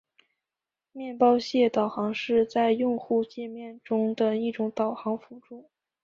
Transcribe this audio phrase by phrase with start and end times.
[0.93, 5.69] 面包屑导航是在用户界面中的一种导航辅助。